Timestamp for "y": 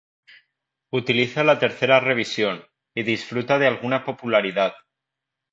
2.95-3.03